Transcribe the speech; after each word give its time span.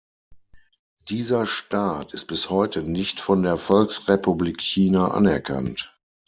Dieser 1.09 1.45
Staat 1.45 2.15
ist 2.15 2.25
bis 2.25 2.49
heute 2.49 2.81
nicht 2.81 3.21
von 3.21 3.43
der 3.43 3.55
Volksrepublik 3.59 4.59
China 4.59 5.09
anerkannt. 5.09 5.95